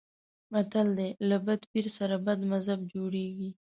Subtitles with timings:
[0.51, 3.49] متل دی: له بد پیر سره بد مذهب جوړېږي.